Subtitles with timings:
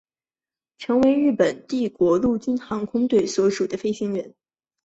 [0.79, 4.33] 成为日本帝国陆军航空队所属的飞行员。